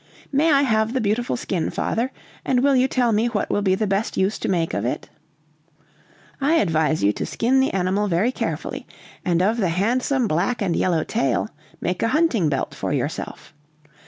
[0.31, 2.11] "May I have the beautiful skin, father?
[2.43, 5.11] And will you tell me what will be the best use to make of it?"
[6.41, 8.87] "I advise you to skin the animal very carefully,
[9.23, 11.49] and of the handsome black and yellow tail
[11.81, 13.53] make a hunting belt for yourself.